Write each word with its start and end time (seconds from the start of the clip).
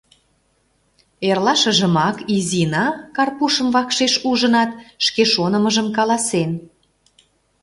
Эрлашыжымак 1.27 2.17
Изина, 2.35 2.85
Карпушым 3.15 3.67
вакшеш 3.75 4.13
ужынат, 4.29 4.71
шке 5.05 5.23
шонымыжым 5.33 5.87
каласен: 5.97 6.51